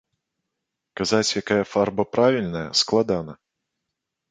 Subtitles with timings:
[1.01, 3.39] Казаць, якая фарба правільная, складана.